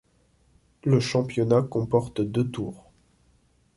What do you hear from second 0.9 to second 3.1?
championnat comporte deux tours.